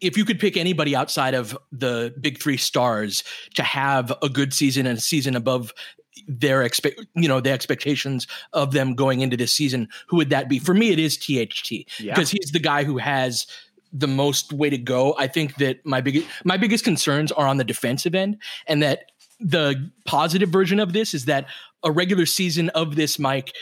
[0.00, 3.22] if you could pick anybody outside of the big three stars
[3.54, 5.72] to have a good season and a season above
[6.26, 10.46] their expect you know the expectations of them going into this season who would that
[10.46, 12.14] be for me it is tht yeah.
[12.14, 13.46] because he's the guy who has
[13.92, 15.14] the most way to go.
[15.18, 19.11] I think that my biggest my biggest concerns are on the defensive end, and that
[19.42, 21.46] the positive version of this is that
[21.82, 23.52] a regular season of this, Mike,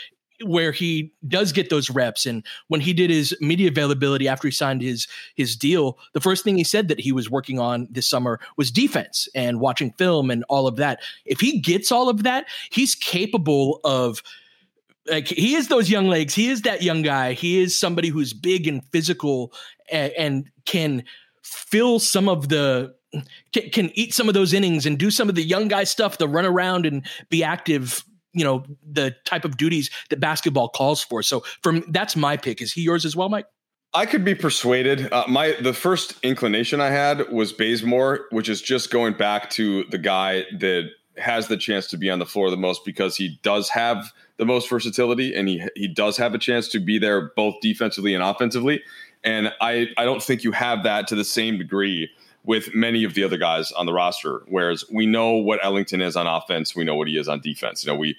[0.45, 4.53] where he does get those reps and when he did his media availability after he
[4.53, 8.09] signed his his deal the first thing he said that he was working on this
[8.09, 11.01] summer was defense and watching film and all of that.
[11.27, 14.23] If he gets all of that he's capable of
[15.11, 16.35] like he is those young legs.
[16.35, 17.33] He is that young guy.
[17.33, 19.53] He is somebody who's big and physical
[19.91, 21.05] and, and can
[21.43, 22.95] fill some of the
[23.53, 26.19] can, can eat some of those innings and do some of the young guy stuff
[26.19, 31.03] the run around and be active you know the type of duties that basketball calls
[31.03, 31.23] for.
[31.23, 32.63] So from that's my pick.
[32.63, 33.47] Is he yours as well, Mike?
[33.93, 35.13] I could be persuaded.
[35.13, 39.85] Uh, my the first inclination I had was Bazemore, which is just going back to
[39.91, 43.39] the guy that has the chance to be on the floor the most because he
[43.43, 47.33] does have the most versatility and he he does have a chance to be there
[47.35, 48.83] both defensively and offensively.
[49.25, 52.11] And I I don't think you have that to the same degree
[52.45, 54.43] with many of the other guys on the roster.
[54.49, 57.85] Whereas we know what Ellington is on offense, we know what he is on defense.
[57.85, 58.17] You know, we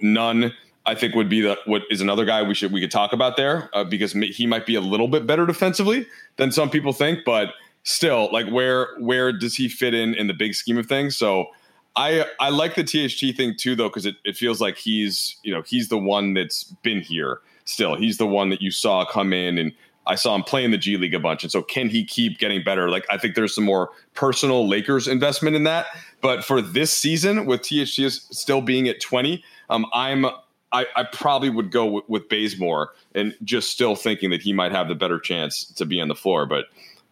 [0.00, 0.52] Nunn.
[0.84, 3.36] I think would be the what is another guy we should we could talk about
[3.36, 6.06] there uh, because he might be a little bit better defensively
[6.38, 7.50] than some people think, but
[7.84, 11.16] still, like where where does he fit in in the big scheme of things?
[11.16, 11.46] So.
[11.94, 15.52] I, I like the THT thing too though because it, it feels like he's you
[15.52, 19.34] know he's the one that's been here still he's the one that you saw come
[19.34, 19.74] in and
[20.06, 21.42] I saw him play in the G League a bunch.
[21.42, 22.88] And so can he keep getting better?
[22.88, 25.86] Like I think there's some more personal Lakers investment in that.
[26.20, 30.26] But for this season, with THT still being at 20, um, I'm
[30.72, 34.72] I, I, probably would go with, with Bazemore and just still thinking that he might
[34.72, 36.46] have the better chance to be on the floor.
[36.46, 36.64] But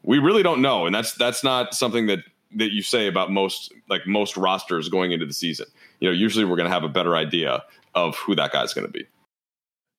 [0.03, 0.87] we really don't know.
[0.87, 2.21] And that's that's not something that
[2.57, 5.67] that you say about most like most rosters going into the season.
[6.01, 7.63] You know, usually we're gonna have a better idea
[7.95, 9.07] of who that guy's gonna be.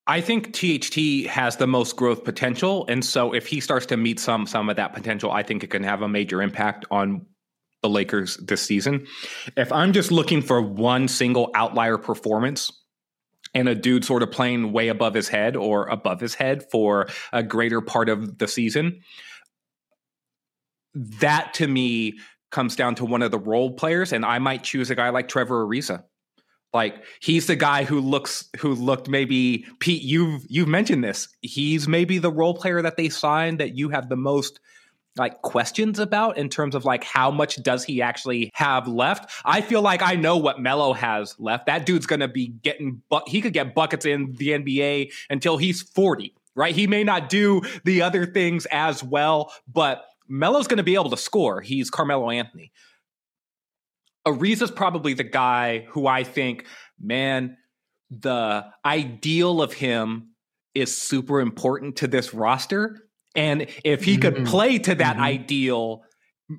[0.08, 4.20] I think THT has the most growth potential, and so if he starts to meet
[4.20, 7.26] some some of that potential, I think it can have a major impact on
[7.82, 9.08] the Lakers this season.
[9.58, 12.72] If I'm just looking for one single outlier performance
[13.54, 17.08] and a dude sort of playing way above his head or above his head for
[17.34, 19.02] a greater part of the season,
[20.94, 22.18] that to me
[22.52, 25.28] comes down to one of the role players, and I might choose a guy like
[25.28, 26.04] Trevor Ariza.
[26.74, 30.04] Like he's the guy who looks who looked maybe Pete.
[30.04, 31.28] You've you've mentioned this.
[31.42, 34.60] He's maybe the role player that they signed that you have the most
[35.18, 39.30] like questions about in terms of like how much does he actually have left?
[39.44, 41.66] I feel like I know what Melo has left.
[41.66, 45.82] That dude's gonna be getting but he could get buckets in the NBA until he's
[45.82, 46.74] 40, right?
[46.74, 51.18] He may not do the other things as well, but Melo's gonna be able to
[51.18, 51.60] score.
[51.60, 52.72] He's Carmelo Anthony.
[54.28, 56.66] Ariza's probably the guy who I think,
[57.00, 57.58] man,
[58.10, 60.32] the ideal of him
[60.74, 63.08] is super important to this roster.
[63.36, 64.46] And if he could mm-hmm.
[64.46, 65.24] play to that mm-hmm.
[65.24, 66.04] ideal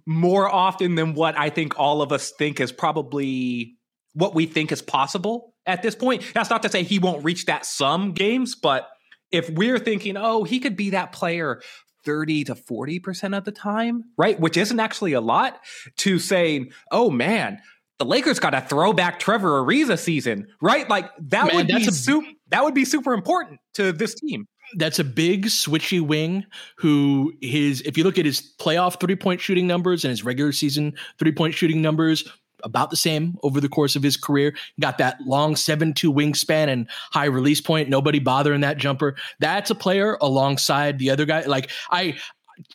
[0.07, 3.77] more often than what I think all of us think is probably
[4.15, 7.47] what we think is possible at this point, that's not to say he won't reach
[7.47, 8.89] that some games, but
[9.31, 11.63] if we're thinking, oh, he could be that player
[12.05, 14.39] 30 to 40% of the time, right?
[14.39, 15.61] Which isn't actually a lot
[15.99, 17.59] to saying, oh man,
[17.99, 20.89] the Lakers got a throwback Trevor Ariza season, right?
[20.89, 24.47] Like that man, would be a, super, that would be super important to this team.
[24.77, 26.45] That's a big switchy wing
[26.79, 30.95] who his if you look at his playoff three-point shooting numbers and his regular season
[31.19, 32.29] three-point shooting numbers,
[32.63, 34.55] about the same over the course of his career.
[34.81, 37.89] Got that long 7 2 wingspan and high release point.
[37.89, 39.17] Nobody bothering that jumper.
[39.41, 41.43] That's a player alongside the other guy.
[41.43, 42.17] Like, I,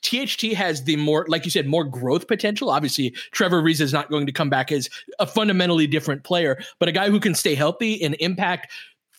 [0.02, 2.70] THT has the more, like you said, more growth potential.
[2.70, 6.90] Obviously, Trevor Ariza is not going to come back as a fundamentally different player, but
[6.90, 8.72] a guy who can stay healthy and impact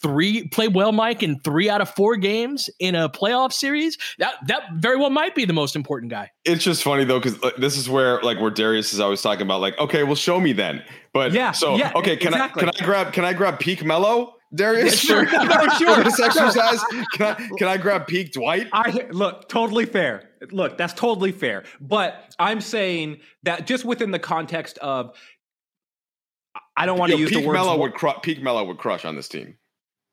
[0.03, 4.35] three play well mike in three out of four games in a playoff series that
[4.47, 7.77] that very well might be the most important guy it's just funny though because this
[7.77, 10.83] is where like where darius is always talking about like okay well show me then
[11.13, 12.67] but yeah so yeah, okay can exactly.
[12.67, 16.05] i can i grab can i grab peak Melo Darius, yeah, sure, no, sure.
[16.05, 16.83] this exercise,
[17.13, 18.69] can I can I grab peak Dwight?
[18.73, 20.31] I look totally fair.
[20.51, 21.65] Look, that's totally fair.
[21.81, 25.15] But I'm saying that just within the context of,
[26.77, 27.55] I don't want to use peak the word.
[27.55, 29.58] Melo would cru- peak Melo would crush on this team.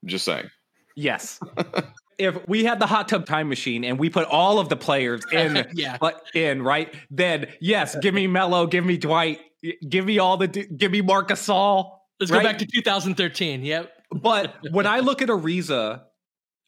[0.06, 0.50] Just saying.
[0.96, 1.40] Yes.
[2.18, 5.24] if we had the hot tub time machine and we put all of the players
[5.32, 5.98] in, yeah.
[6.02, 9.40] Uh, in right, then yes, give me Melo, give me Dwight,
[9.88, 11.92] give me all the, give me Marc Gasol.
[12.20, 12.44] Let's right?
[12.44, 13.64] go back to 2013.
[13.64, 13.92] Yep.
[14.12, 16.04] But when I look at Ariza,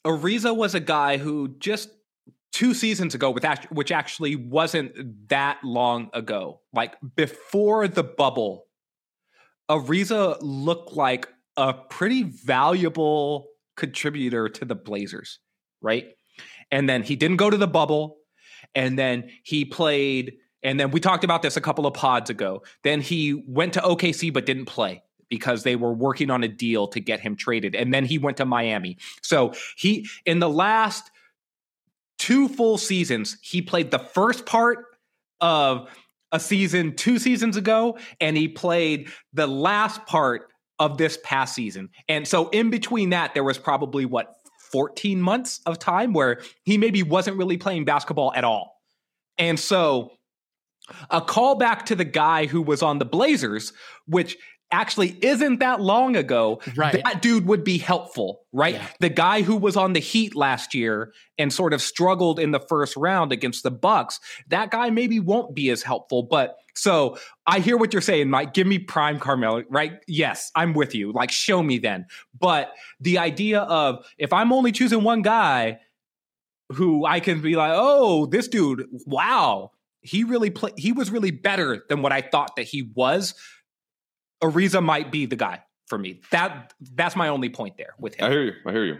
[0.06, 1.90] Ariza was a guy who just
[2.52, 8.66] two seasons ago, with which actually wasn't that long ago, like before the bubble,
[9.70, 15.40] Ariza looked like a pretty valuable contributor to the Blazers,
[15.82, 16.06] right?
[16.72, 18.18] And then he didn't go to the bubble.
[18.76, 22.64] And then he played, and then we talked about this a couple of pods ago.
[22.84, 25.04] Then he went to OKC but didn't play.
[25.30, 27.76] because they were working on a deal to get him traded.
[27.76, 28.98] And then he went to Miami.
[29.22, 31.12] So he, in the last
[32.18, 34.86] two full seasons, he played the first part
[35.42, 35.90] of
[36.32, 40.50] a season two seasons ago, and he played the last part
[40.80, 41.90] of this past season.
[42.08, 44.34] And so in between that, there was probably what,
[44.72, 48.82] 14 months of time where he maybe wasn't really playing basketball at all.
[49.38, 50.12] And so
[51.10, 53.74] a callback to the guy who was on the Blazers,
[54.06, 54.38] which
[54.72, 57.02] actually isn't that long ago, right.
[57.04, 58.76] that dude would be helpful, right?
[58.76, 58.88] Yeah.
[59.00, 62.60] The guy who was on the Heat last year and sort of struggled in the
[62.60, 64.20] first round against the Bucks,
[64.50, 66.24] that guy maybe won't be as helpful.
[66.24, 68.54] But so I hear what you're saying, Mike.
[68.54, 69.94] Give me prime Carmelo, right?
[70.08, 71.12] Yes, I'm with you.
[71.12, 72.06] Like, show me then.
[72.40, 75.80] But the idea of if I'm only choosing one guy
[76.74, 79.72] who I can be like, oh, this dude, wow,
[80.02, 80.74] he really played.
[80.78, 83.34] He was really better than what I thought that he was
[84.44, 86.22] Ariza might be the guy for me.
[86.32, 88.26] That that's my only point there with him.
[88.26, 88.54] I hear you.
[88.66, 88.98] I hear you.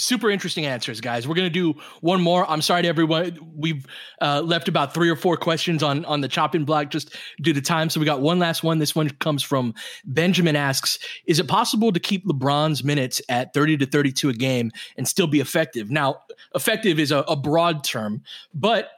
[0.00, 1.26] Super interesting answers, guys.
[1.26, 2.48] We're gonna do one more.
[2.50, 3.38] I'm sorry to everyone.
[3.56, 3.86] We've
[4.20, 7.60] uh, left about three or four questions on on the chopping block just due to
[7.60, 7.90] time.
[7.90, 8.78] So we got one last one.
[8.78, 9.74] This one comes from
[10.04, 10.56] Benjamin.
[10.56, 15.06] Asks, is it possible to keep LeBron's minutes at 30 to 32 a game and
[15.06, 15.90] still be effective?
[15.90, 16.22] Now,
[16.54, 18.22] effective is a, a broad term,
[18.54, 18.90] but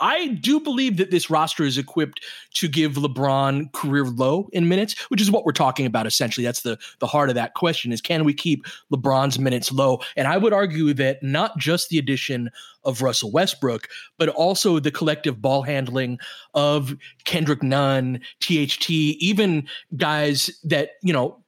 [0.00, 2.20] I do believe that this roster is equipped
[2.54, 6.44] to give LeBron career low in minutes, which is what we're talking about essentially.
[6.44, 10.00] That's the the heart of that question is can we keep LeBron's minutes low?
[10.16, 12.50] And I would argue that not just the addition
[12.84, 13.88] of Russell Westbrook,
[14.18, 16.18] but also the collective ball handling
[16.54, 19.66] of Kendrick Nunn, THT, even
[19.96, 21.42] guys that, you know,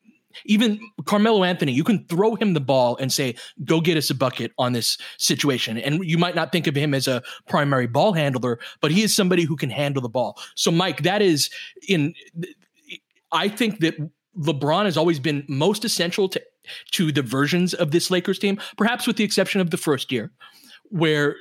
[0.44, 4.14] even Carmelo Anthony, you can throw him the ball and say, go get us a
[4.14, 5.78] bucket on this situation.
[5.78, 9.14] And you might not think of him as a primary ball handler, but he is
[9.14, 10.38] somebody who can handle the ball.
[10.54, 11.50] So, Mike, that is
[11.88, 12.14] in,
[13.32, 13.96] I think that
[14.38, 16.42] LeBron has always been most essential to,
[16.92, 20.30] to the versions of this Lakers team, perhaps with the exception of the first year,
[20.84, 21.36] where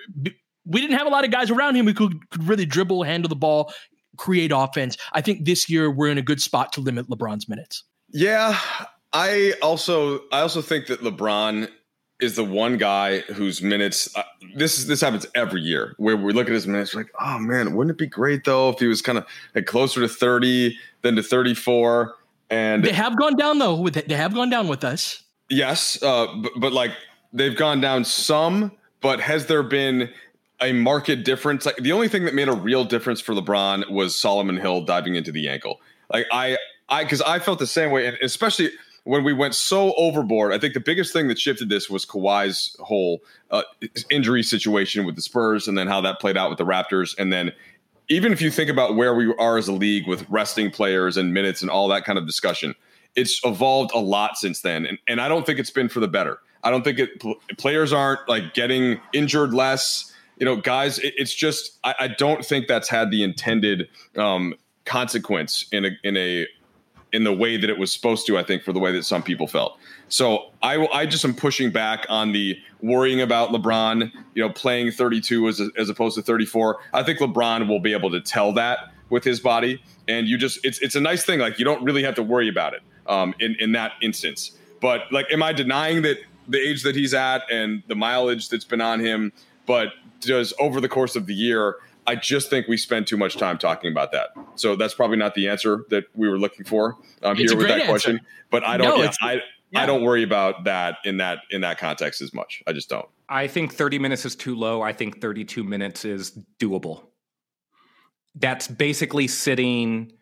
[0.65, 3.29] we didn't have a lot of guys around him who could, could really dribble, handle
[3.29, 3.71] the ball,
[4.17, 4.97] create offense.
[5.13, 7.83] I think this year we're in a good spot to limit LeBron's minutes.
[8.09, 8.57] Yeah,
[9.13, 11.69] I also I also think that LeBron
[12.19, 14.23] is the one guy whose minutes uh,
[14.55, 17.91] this this happens every year where we look at his minutes like oh man wouldn't
[17.91, 21.21] it be great though if he was kind of like closer to 30 than to
[21.21, 22.15] 34
[22.49, 25.21] and they have gone down though with it they have gone down with us.
[25.49, 26.91] Yes uh, but, but like
[27.33, 30.09] they've gone down some but has there been
[30.61, 31.65] a market difference?
[31.65, 35.15] Like the only thing that made a real difference for LeBron was Solomon Hill diving
[35.15, 35.79] into the ankle.
[36.11, 36.57] Like I
[36.89, 38.71] I because I felt the same way, and especially
[39.03, 40.51] when we went so overboard.
[40.51, 43.21] I think the biggest thing that shifted this was Kawhi's whole
[43.51, 43.63] uh,
[44.09, 47.31] injury situation with the Spurs, and then how that played out with the Raptors, and
[47.31, 47.53] then
[48.09, 51.33] even if you think about where we are as a league with resting players and
[51.33, 52.73] minutes and all that kind of discussion,
[53.15, 56.07] it's evolved a lot since then, and and I don't think it's been for the
[56.07, 56.39] better.
[56.63, 57.23] I don't think it
[57.57, 60.13] players aren't like getting injured less.
[60.37, 64.53] You know, guys, it, it's just I, I, don't think that's had the intended um,
[64.85, 66.45] consequence in a in a
[67.13, 69.23] in the way that it was supposed to, I think, for the way that some
[69.23, 69.77] people felt.
[70.09, 74.91] So I, I just am pushing back on the worrying about LeBron, you know, playing
[74.91, 76.79] 32 as, as opposed to 34.
[76.93, 79.81] I think LeBron will be able to tell that with his body.
[80.07, 81.39] And you just, it's, it's a nice thing.
[81.39, 84.51] Like you don't really have to worry about it um, in, in that instance.
[84.81, 88.65] But like, am I denying that the age that he's at and the mileage that's
[88.65, 89.31] been on him,
[89.65, 89.89] but
[90.21, 91.75] does over the course of the year,
[92.07, 94.29] I just think we spend too much time talking about that.
[94.55, 97.81] So that's probably not the answer that we were looking for um, here with that
[97.81, 97.87] answer.
[97.87, 98.21] question.
[98.49, 98.97] But I don't.
[98.97, 99.41] No, yeah, I
[99.71, 99.83] yeah.
[99.83, 102.63] I don't worry about that in that in that context as much.
[102.65, 103.07] I just don't.
[103.27, 104.81] I think 30 minutes is too low.
[104.81, 107.03] I think 32 minutes is doable.
[108.35, 110.13] That's basically sitting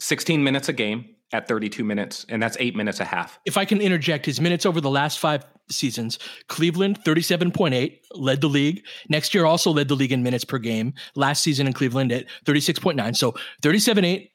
[0.00, 3.40] 16 minutes a game at 32 minutes, and that's eight minutes a half.
[3.44, 8.48] If I can interject, his minutes over the last five seasons, Cleveland 37.8 led the
[8.48, 8.84] league.
[9.08, 10.94] Next year also led the league in minutes per game.
[11.16, 13.16] Last season in Cleveland at 36.9.
[13.16, 13.32] So
[13.62, 14.30] 37.8,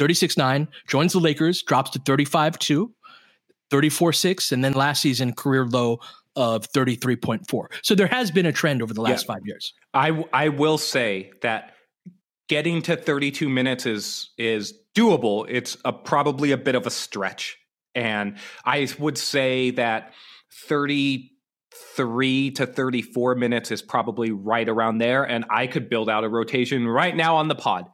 [0.00, 2.88] 36.9, joins the Lakers, drops to 35.2,
[3.70, 6.00] 34.6, and then last season career low
[6.34, 7.66] of 33.4.
[7.82, 9.34] So there has been a trend over the last yeah.
[9.34, 9.72] five years.
[9.94, 11.74] I I will say that
[12.48, 15.46] getting to 32 minutes is is doable.
[15.48, 17.58] It's a, probably a bit of a stretch.
[17.94, 20.12] And I would say that
[20.68, 25.24] 33 to 34 minutes is probably right around there.
[25.24, 27.86] And I could build out a rotation right now on the pod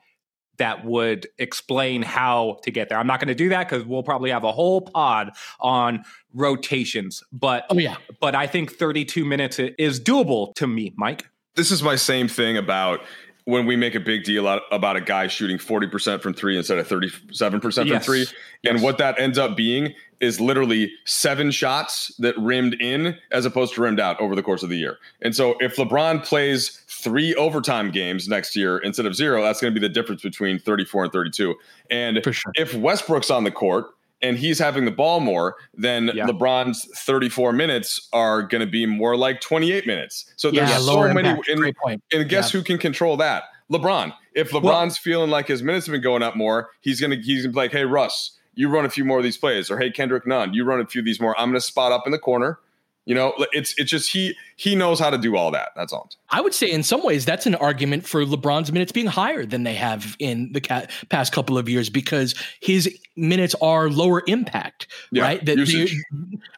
[0.58, 2.98] that would explain how to get there.
[2.98, 7.22] I'm not going to do that because we'll probably have a whole pod on rotations.
[7.32, 11.28] But oh yeah, but I think 32 minutes is doable to me, Mike.
[11.54, 13.00] This is my same thing about
[13.46, 16.88] when we make a big deal about a guy shooting 40% from three instead of
[16.88, 18.26] 37% from three.
[18.64, 18.82] And Yes.
[18.82, 23.82] what that ends up being is literally seven shots that rimmed in as opposed to
[23.82, 24.98] rimmed out over the course of the year.
[25.22, 29.72] And so if LeBron plays three overtime games next year instead of zero, that's going
[29.72, 31.54] to be the difference between 34 and 32.
[31.88, 32.52] And sure.
[32.56, 33.86] if Westbrook's on the court,
[34.22, 36.26] and he's having the ball more, then Yeah.
[36.26, 40.32] LeBron's 34 minutes are going to be more like 28 minutes.
[40.36, 41.28] So there's yeah, so many.
[41.28, 43.44] and- and guess who can control that?
[43.70, 44.12] LeBron.
[44.34, 47.52] If LeBron's feeling like his minutes have been going up more, he's gonna he's gonna
[47.52, 50.26] be like, hey Russ, you run a few more of these plays, or hey Kendrick
[50.26, 51.38] Nunn, you run a few of these more.
[51.38, 52.58] I'm gonna spot up in the corner.
[53.06, 55.68] You know, it's it's just he he knows how to do all that.
[55.76, 56.10] That's all.
[56.30, 59.62] I would say in some ways that's an argument for LeBron's minutes being higher than
[59.62, 64.88] they have in the ca- past couple of years because his minutes are lower impact,
[65.12, 65.44] Yeah, right?
[65.46, 65.94] That usage.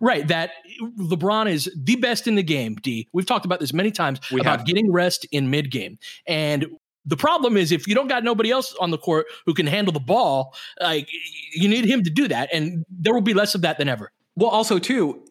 [0.01, 0.53] right that
[0.99, 2.77] LeBron is the best in the game.
[2.77, 3.07] D.
[3.13, 4.67] We've talked about this many times We about have.
[4.67, 6.67] getting rest in mid game, and
[7.05, 9.93] the problem is if you don't got nobody else on the court who can handle
[9.93, 11.09] the ball, like
[11.55, 14.11] you need him to do that, and there will be less of that than ever.
[14.37, 15.25] Well, also too,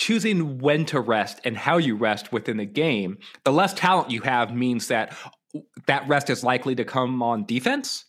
[0.00, 4.22] choosing when to rest and how you rest within the game, the less talent you
[4.22, 5.14] have means that
[5.86, 8.06] that rest is likely to come on defense.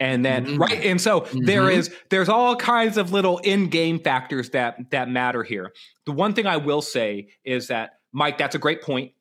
[0.00, 0.58] And then Mhm.
[0.60, 1.76] right, and so there Mhm.
[1.76, 5.72] is there's all kinds of little in-game factors that that matter here.
[6.06, 9.12] The one thing I will say is that Mike, that's a great point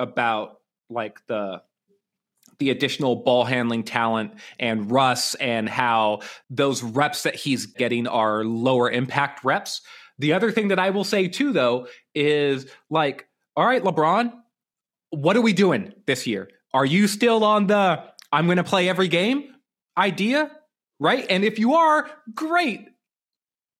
[0.00, 1.62] about like the
[2.58, 8.42] the additional ball handling talent and Russ and how those reps that he's getting are
[8.44, 9.80] lower impact reps.
[10.18, 14.32] The other thing that I will say too, though, is like, all right, LeBron,
[15.10, 16.48] what are we doing this year?
[16.74, 19.54] Are you still on the I'm going to play every game
[19.96, 20.50] idea?
[21.00, 21.26] Right.
[21.30, 22.88] And if you are, great.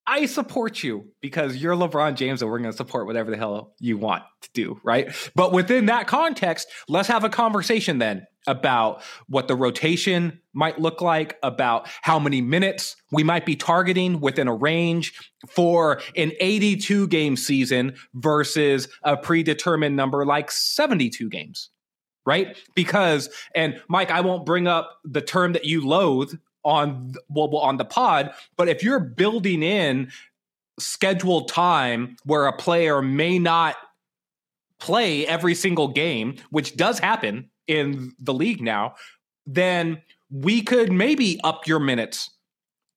[0.07, 3.75] I support you because you're LeBron James and we're going to support whatever the hell
[3.79, 4.81] you want to do.
[4.83, 5.15] Right.
[5.35, 11.01] But within that context, let's have a conversation then about what the rotation might look
[11.01, 15.15] like, about how many minutes we might be targeting within a range
[15.49, 21.71] for an 82 game season versus a predetermined number like 72 games.
[22.27, 22.59] Right.
[22.75, 26.35] Because, and Mike, I won't bring up the term that you loathe
[26.65, 30.11] on well, on the pod, but if you're building in
[30.79, 33.77] scheduled time where a player may not
[34.79, 38.95] play every single game, which does happen in the league now,
[39.47, 42.31] then we could maybe up your minutes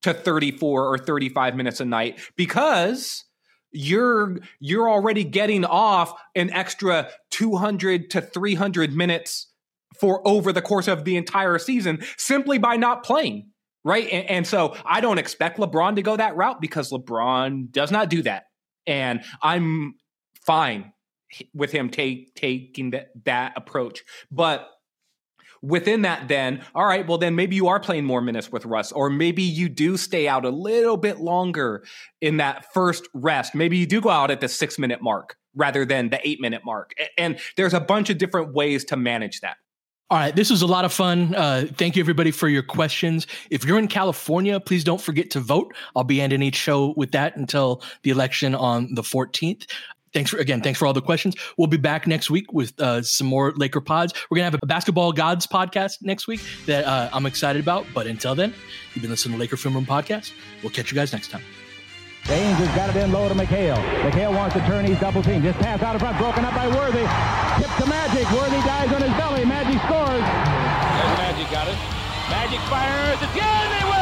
[0.02, 3.24] to 34 or 35 minutes a night because
[3.70, 9.48] you're you're already getting off an extra 200 to 300 minutes
[9.98, 13.48] for over the course of the entire season simply by not playing
[13.84, 14.08] right?
[14.12, 18.10] And, and so i don't expect lebron to go that route because lebron does not
[18.10, 18.44] do that.
[18.86, 19.94] And i'm
[20.44, 20.92] fine
[21.54, 24.68] with him take, taking that, that approach but
[25.62, 28.90] within that then all right well then maybe you are playing more minutes with russ
[28.92, 31.84] or maybe you do stay out a little bit longer
[32.20, 35.84] in that first rest maybe you do go out at the six minute mark rather
[35.84, 39.56] than the eight minute mark and there's a bunch of different ways to manage that
[40.10, 41.34] All right, this was a lot of fun.
[41.34, 43.26] Uh, thank you, everybody, for your questions.
[43.48, 45.72] If you're in California, please don't forget to vote.
[45.96, 49.64] I'll be ending each show with that until the election on the 14th.
[50.12, 50.60] Thanks for again.
[50.60, 51.36] Thanks for all the questions.
[51.56, 54.12] We'll be back next week with uh, some more Laker pods.
[54.30, 57.86] We're gonna have a basketball gods podcast next week that uh, I'm excited about.
[57.94, 58.54] But until then,
[58.94, 60.32] you've been listening to Laker Film Room podcast.
[60.62, 61.42] We'll catch you guys next time.
[62.28, 63.82] Baines has got it in low to McHale.
[64.02, 64.84] McHale wants to turn.
[64.84, 65.42] He's double team.
[65.42, 66.16] Just pass out in front.
[66.18, 67.02] Broken up by Worthy.
[67.58, 68.30] Tip to Magic.
[68.30, 69.44] Worthy dies on his belly.
[69.44, 70.22] Magic scores.
[70.22, 71.74] There's Magic got it.
[72.30, 73.70] Magic fires again.
[73.74, 74.01] They will.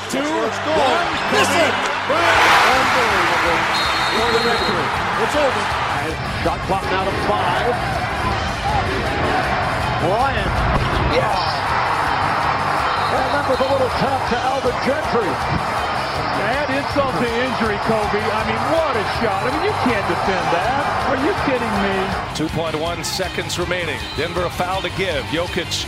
[0.11, 1.07] Two, one.
[1.31, 1.71] Listen.
[2.11, 3.59] Unbelievable.
[4.11, 4.87] For the victory.
[5.23, 5.63] It's over.
[6.43, 7.71] Shot clock now to five.
[10.03, 10.51] Bryant.
[11.15, 11.31] Yeah.
[13.15, 15.31] And that was a little tap to Alvin Gentry.
[16.43, 18.19] Add insult to injury, Kobe.
[18.19, 19.47] I mean, what a shot.
[19.47, 21.07] I mean, you can't defend that.
[21.07, 21.95] Are you kidding me?
[22.35, 23.99] 2.1 seconds remaining.
[24.17, 25.23] Denver a foul to give.
[25.31, 25.87] Jokic